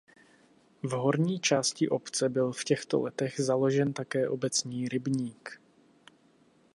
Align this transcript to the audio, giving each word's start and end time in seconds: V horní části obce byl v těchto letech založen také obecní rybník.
V 0.83 0.91
horní 0.91 1.39
části 1.39 1.89
obce 1.89 2.29
byl 2.29 2.51
v 2.51 2.63
těchto 2.63 3.01
letech 3.01 3.39
založen 3.39 3.93
také 3.93 4.29
obecní 4.29 4.89
rybník. 4.89 5.59